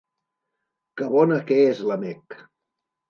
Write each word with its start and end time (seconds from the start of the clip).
Que 1.01 1.11
bona 1.17 1.37
que 1.51 1.59
és 1.67 1.83
la 1.93 1.99
Meg! 2.05 2.39